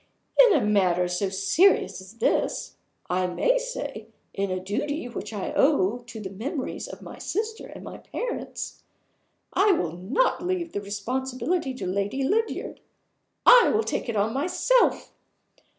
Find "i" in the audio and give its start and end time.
3.07-3.27, 5.31-5.53, 9.53-9.73, 13.45-13.69